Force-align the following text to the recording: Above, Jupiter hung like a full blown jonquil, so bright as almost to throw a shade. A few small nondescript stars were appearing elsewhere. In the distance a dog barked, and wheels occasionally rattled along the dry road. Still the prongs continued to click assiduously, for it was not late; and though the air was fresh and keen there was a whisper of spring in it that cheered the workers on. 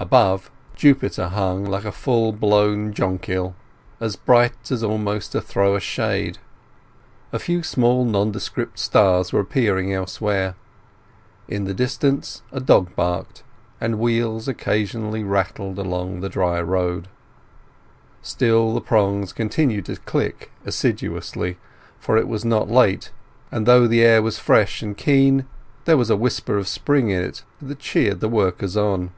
Above, 0.00 0.50
Jupiter 0.74 1.28
hung 1.28 1.62
like 1.66 1.84
a 1.84 1.92
full 1.92 2.32
blown 2.32 2.94
jonquil, 2.94 3.54
so 4.00 4.18
bright 4.24 4.70
as 4.72 4.82
almost 4.82 5.32
to 5.32 5.42
throw 5.42 5.76
a 5.76 5.80
shade. 5.80 6.38
A 7.34 7.38
few 7.38 7.62
small 7.62 8.06
nondescript 8.06 8.78
stars 8.78 9.30
were 9.30 9.40
appearing 9.40 9.92
elsewhere. 9.92 10.54
In 11.48 11.64
the 11.64 11.74
distance 11.74 12.40
a 12.50 12.60
dog 12.60 12.96
barked, 12.96 13.42
and 13.78 13.98
wheels 13.98 14.48
occasionally 14.48 15.22
rattled 15.22 15.78
along 15.78 16.20
the 16.20 16.30
dry 16.30 16.62
road. 16.62 17.08
Still 18.22 18.72
the 18.72 18.80
prongs 18.80 19.34
continued 19.34 19.84
to 19.84 19.96
click 19.96 20.50
assiduously, 20.64 21.58
for 21.98 22.16
it 22.16 22.26
was 22.26 22.42
not 22.42 22.70
late; 22.70 23.12
and 23.52 23.66
though 23.66 23.86
the 23.86 24.02
air 24.02 24.22
was 24.22 24.38
fresh 24.38 24.80
and 24.80 24.96
keen 24.96 25.44
there 25.84 25.98
was 25.98 26.08
a 26.08 26.16
whisper 26.16 26.56
of 26.56 26.66
spring 26.68 27.10
in 27.10 27.22
it 27.22 27.44
that 27.60 27.80
cheered 27.80 28.20
the 28.20 28.30
workers 28.30 28.78
on. 28.78 29.10